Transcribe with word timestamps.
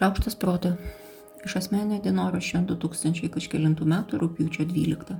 Šaukštas 0.00 0.34
proto. 0.34 0.70
Iš 1.44 1.58
asmenio 1.58 1.98
dienoraščio 2.00 2.62
2000 2.70 3.28
kažkėlintų 3.34 3.84
metų 3.90 4.20
rūpiučio 4.22 4.64
12. 4.70 5.18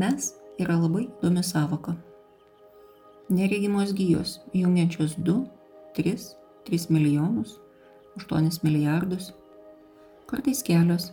Mes 0.00 0.32
yra 0.58 0.74
labai 0.80 1.04
įdomi 1.04 1.44
savoka. 1.46 1.94
Neregimos 3.30 3.94
gyjos, 3.94 4.34
jungiančios 4.58 5.14
2, 5.22 5.36
3, 6.00 6.26
3 6.66 6.90
milijonus, 6.90 7.60
8 8.18 8.58
milijardus, 8.66 9.30
kartais 10.26 10.66
kelios, 10.66 11.12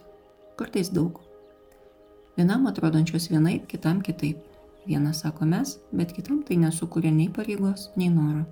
kartais 0.57 0.89
daug. 0.89 1.21
Vienam 2.41 2.65
atrodančios 2.73 3.29
vienaip, 3.29 3.69
kitam 3.69 4.01
kitaip. 4.01 4.41
Vienas 4.89 5.21
sako 5.21 5.45
mes, 5.45 5.77
bet 5.93 6.17
kitam 6.17 6.41
tai 6.41 6.57
nesukuria 6.57 7.13
nei 7.13 7.29
pareigos, 7.29 7.91
nei 7.93 8.09
noro. 8.09 8.47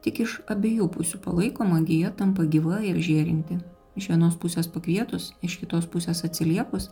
Tik 0.00 0.22
iš 0.24 0.38
abiejų 0.48 0.86
pusių 0.94 1.20
palaikoma 1.24 1.82
gyja 1.84 2.10
tampa 2.16 2.46
gyva 2.48 2.80
ir 2.88 2.96
žėrinti. 3.04 3.58
Iš 4.00 4.08
vienos 4.12 4.36
pusės 4.40 4.70
pakvietus, 4.70 5.34
iš 5.44 5.58
kitos 5.60 5.88
pusės 5.92 6.22
atsiliepus, 6.24 6.88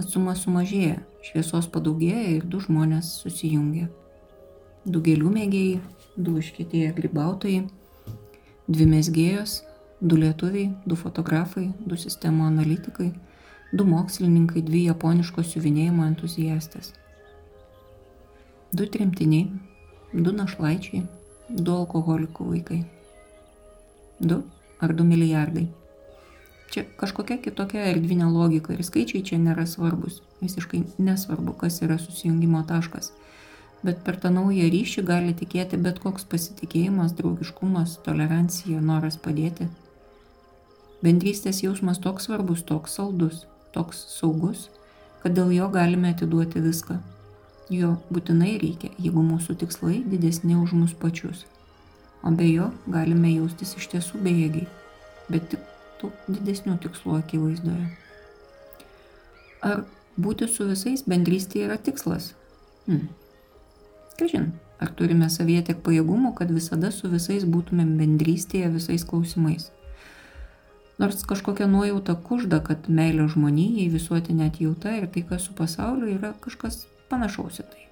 atsumas 0.00 0.42
sumažėja, 0.44 0.98
šviesos 1.24 1.70
padaugėja 1.72 2.34
ir 2.34 2.44
du 2.44 2.60
žmonės 2.60 3.14
susijungia. 3.22 3.88
Du 4.84 5.00
gėlių 5.00 5.32
mėgėjai, 5.38 5.80
du 6.20 6.36
iškėtėję 6.42 6.92
grybautojai, 6.98 7.62
dvi 8.68 8.90
mesgėjos, 8.92 9.62
du 10.04 10.20
lietuviai, 10.20 10.74
du 10.84 11.00
fotografai, 11.00 11.70
du 11.80 11.96
sistemo 11.96 12.44
analitikai, 12.50 13.12
du 13.72 13.88
mokslininkai, 13.88 14.60
dvi 14.68 14.84
japoniško 14.90 15.46
siuvinėjimo 15.48 16.04
entuziastės. 16.10 16.92
Du 18.74 18.84
tremtiniai, 18.90 19.48
du 20.12 20.34
našlaičiai, 20.34 21.06
du 21.48 21.72
alkoholikų 21.76 22.50
vaikai. 22.50 22.82
Du 24.20 24.42
ar 24.80 24.94
du 24.94 25.04
milijardai. 25.04 25.66
Čia 26.72 26.84
kažkokia 26.98 27.38
kitokia 27.38 27.84
erdvinė 27.92 28.26
logika 28.32 28.72
ir 28.74 28.82
skaičiai 28.82 29.22
čia 29.22 29.38
nėra 29.38 29.66
svarbus. 29.68 30.22
Visiškai 30.40 30.82
nesvarbu, 30.98 31.54
kas 31.60 31.80
yra 31.84 31.98
susijungimo 32.00 32.64
taškas. 32.68 33.12
Bet 33.84 34.00
per 34.04 34.16
tą 34.20 34.32
naują 34.32 34.66
ryšį 34.72 35.04
gali 35.04 35.34
tikėti 35.36 35.76
bet 35.76 36.00
koks 36.02 36.24
pasitikėjimas, 36.24 37.12
draugiškumas, 37.18 37.98
tolerancija, 38.06 38.80
noras 38.80 39.20
padėti. 39.20 39.68
Bendrystės 41.04 41.60
jausmas 41.62 42.00
toks 42.00 42.30
svarbus, 42.30 42.64
toks 42.64 42.96
saldus, 42.96 43.44
toks 43.76 44.06
saugus, 44.16 44.70
kad 45.22 45.36
dėl 45.36 45.52
jo 45.52 45.68
galime 45.68 46.14
atiduoti 46.16 46.64
viską 46.64 47.02
Jo 47.72 47.94
būtinai 48.12 48.58
reikia, 48.60 48.90
jeigu 49.00 49.22
mūsų 49.24 49.56
tikslai 49.62 50.02
didesni 50.04 50.56
už 50.58 50.74
mus 50.76 50.92
pačius. 50.92 51.46
O 52.24 52.32
be 52.32 52.44
jo 52.48 52.70
galime 52.88 53.30
jaustis 53.32 53.74
iš 53.78 53.88
tiesų 53.92 54.20
bejėgiai, 54.24 54.66
bet 55.32 55.48
tik 55.52 55.64
tų 56.00 56.10
didesnių 56.28 56.76
tikslų 56.84 57.18
akivaizdoje. 57.22 57.86
Ar 59.64 59.84
būti 60.20 60.48
su 60.48 60.68
visais 60.68 61.04
bendrystėje 61.08 61.68
yra 61.70 61.78
tikslas? 61.80 62.32
Hmm. 62.84 63.08
Kažin, 64.18 64.52
ar 64.78 64.92
turime 64.96 65.30
savyje 65.32 65.70
tiek 65.70 65.80
pajėgumų, 65.84 66.34
kad 66.38 66.52
visada 66.52 66.92
su 66.92 67.08
visais 67.12 67.46
būtumėm 67.48 67.96
bendrystėje 68.00 68.68
visais 68.76 69.06
klausimais? 69.08 69.70
Nors 71.00 71.24
kažkokia 71.26 71.66
nuojauta 71.66 72.14
kužda, 72.14 72.60
kad 72.62 72.86
meilė 72.86 73.26
žmonijai, 73.32 73.88
visuotinė 73.90 74.52
atjauta 74.52 74.92
ir 75.00 75.08
taika 75.10 75.40
su 75.42 75.56
pasauliu 75.56 76.12
yra 76.12 76.36
kažkas 76.44 76.84
panašaus 77.10 77.60
į 77.62 77.66
tai. 77.70 77.84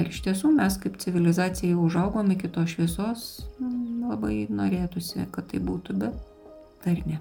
Ar 0.00 0.08
iš 0.08 0.22
tiesų 0.24 0.54
mes 0.56 0.78
kaip 0.80 0.96
civilizacija 1.02 1.76
užaugom 1.76 2.30
iki 2.32 2.48
to 2.52 2.64
šviesos, 2.68 3.44
mm, 3.60 4.08
labai 4.08 4.46
norėtųsi, 4.48 5.26
kad 5.34 5.50
tai 5.50 5.60
būtų, 5.60 5.98
bet 6.00 6.16
dar 6.84 7.02
ne. 7.06 7.20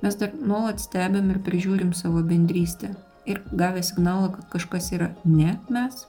Mes 0.00 0.16
dar 0.16 0.32
nuolat 0.40 0.80
stebim 0.80 1.28
ir 1.34 1.42
prižiūrim 1.44 1.92
savo 1.96 2.22
bendrystę. 2.24 2.94
Ir 3.26 3.42
gavę 3.52 3.82
signalą, 3.82 4.30
kad 4.36 4.48
kažkas 4.54 4.92
yra 4.96 5.10
ne 5.24 5.58
mes, 5.68 6.06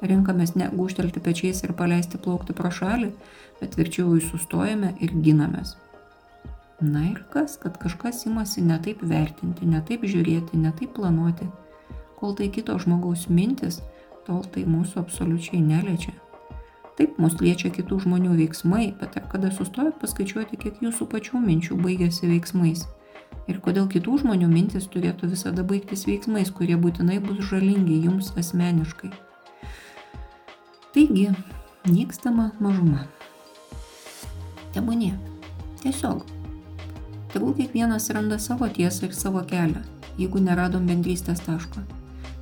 rinkamės 0.00 0.54
ne 0.56 0.70
guštelti 0.72 1.20
pečiais 1.20 1.60
ir 1.66 1.74
paleisti 1.76 2.16
plaukti 2.16 2.56
pro 2.56 2.70
šalį, 2.72 3.10
bet 3.60 3.76
verčiau 3.76 4.14
jį 4.16 4.24
sustojame 4.30 4.94
ir 5.04 5.16
ginamės. 5.24 5.76
Na 6.80 7.10
ir 7.10 7.24
kas, 7.32 7.58
kad 7.60 7.76
kažkas 7.76 8.24
imasi 8.30 8.62
ne 8.64 8.78
taip 8.80 9.02
vertinti, 9.04 9.66
ne 9.68 9.82
taip 9.84 10.06
žiūrėti, 10.08 10.56
ne 10.56 10.72
taip 10.78 10.94
planuoti 10.96 11.48
Kol 12.20 12.34
tai 12.36 12.50
kito 12.52 12.76
žmogaus 12.78 13.28
mintis, 13.32 13.80
tol 14.26 14.44
tai 14.52 14.66
mūsų 14.68 15.00
absoliučiai 15.00 15.62
neliečia. 15.64 16.12
Taip 17.00 17.16
mus 17.16 17.38
liečia 17.40 17.70
kitų 17.72 18.02
žmonių 18.04 18.34
veiksmai, 18.36 18.90
bet 19.00 19.14
kada 19.32 19.48
sustojot 19.56 19.96
paskaičiuoti, 20.02 20.58
kiek 20.60 20.82
jūsų 20.84 21.06
pačių 21.08 21.40
minčių 21.40 21.78
baigėsi 21.80 22.28
veiksmais? 22.28 22.82
Ir 23.48 23.60
kodėl 23.64 23.86
kitų 23.88 24.18
žmonių 24.20 24.50
mintis 24.50 24.88
turėtų 24.92 25.30
visada 25.30 25.64
baigtis 25.64 26.04
veiksmais, 26.04 26.50
kurie 26.52 26.76
būtinai 26.76 27.16
bus 27.24 27.40
žalingi 27.48 28.02
jums 28.04 28.34
asmeniškai? 28.36 29.08
Taigi, 30.92 31.30
nykstama 31.88 32.50
mažuma. 32.60 33.06
Tebūnie. 34.74 35.14
Tiesiog. 35.80 36.26
Tegul 37.32 37.56
kiekvienas 37.56 38.10
randa 38.12 38.36
savo 38.42 38.68
tiesą 38.68 39.08
ir 39.08 39.16
savo 39.16 39.40
kelią, 39.46 39.80
jeigu 40.18 40.44
neradom 40.44 40.84
bendrystės 40.90 41.40
taško. 41.46 41.86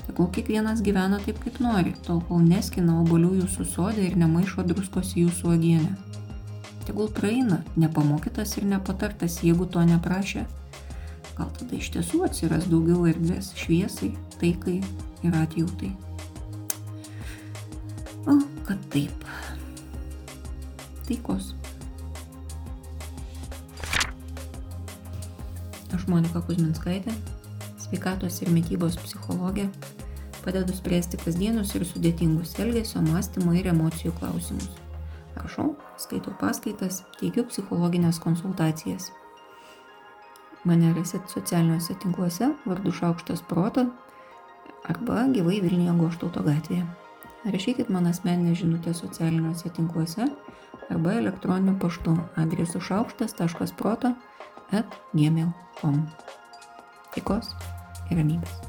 Tegul 0.09 0.31
kiekvienas 0.33 0.81
gyvena 0.81 1.21
taip, 1.21 1.37
kaip 1.45 1.59
nori, 1.61 1.93
tol 2.07 2.23
kol 2.25 2.41
neskina 2.41 2.97
obolių 3.03 3.35
jūsų 3.43 3.67
sodė 3.69 4.07
ir 4.09 4.17
nemaišo 4.17 4.65
druskos 4.65 5.13
jūsų 5.21 5.53
uogienę. 5.53 5.91
Tegul 6.89 7.11
praeina, 7.13 7.61
nepamokytas 7.77 8.57
ir 8.57 8.65
nepatartas, 8.71 9.43
jeigu 9.45 9.69
to 9.69 9.85
neprašė. 9.85 10.47
Gal 11.37 11.51
tada 11.59 11.77
iš 11.77 11.93
tiesų 11.95 12.23
atsiras 12.25 12.65
daugiau 12.73 13.05
erdvės 13.11 13.53
šviesai, 13.61 14.15
taikai 14.41 14.79
ir 15.29 15.37
atjautai. 15.37 15.93
O, 18.25 18.41
kad 18.65 18.81
taip. 18.97 19.29
Taikos. 21.05 21.53
Aš 25.93 26.09
Monika 26.09 26.41
Kuzminskaitė, 26.49 27.13
sveikatos 27.89 28.43
ir 28.45 28.53
mytybos 28.53 28.97
psichologė 29.01 29.69
padedu 30.45 30.73
spręsti 30.73 31.17
kasdienius 31.21 31.75
ir 31.75 31.85
sudėtingus 31.85 32.55
elgesio, 32.61 33.01
mąstymo 33.03 33.53
ir 33.57 33.67
emocijų 33.73 34.13
klausimus. 34.21 34.69
Rašau, 35.37 35.77
skaitau 36.01 36.33
paskaitas, 36.41 37.03
teikiu 37.19 37.45
psichologinės 37.49 38.19
konsultacijas. 38.23 39.11
Mane 40.65 40.93
rasit 40.97 41.23
socialiniuose 41.31 41.95
tinkluose 42.03 42.51
vardu 42.67 42.93
Šaukštas 42.93 43.43
Proto 43.49 43.87
arba 44.89 45.27
gyvai 45.33 45.61
Vilniuje 45.63 45.95
Goštauto 46.01 46.43
gatvėje. 46.43 46.87
Rašykit 47.49 47.89
man 47.91 48.07
asmeninę 48.11 48.55
žinutę 48.59 48.95
socialiniuose 48.95 49.71
tinkluose 49.71 50.29
arba 50.91 51.13
elektroniniu 51.13 51.79
paštu 51.79 52.19
adresu 52.37 52.81
šaukštas.proto 52.81 54.15
at 54.73 54.99
gmail.com. 58.09 58.09
Taikos 58.09 58.15
ir 58.15 58.23
ramybės. 58.23 58.68